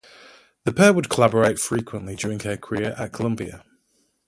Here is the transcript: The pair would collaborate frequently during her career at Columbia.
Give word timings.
The 0.63 0.73
pair 0.73 0.93
would 0.93 1.09
collaborate 1.11 1.59
frequently 1.59 2.15
during 2.15 2.39
her 2.39 2.57
career 2.57 2.95
at 2.97 3.11
Columbia. 3.13 3.63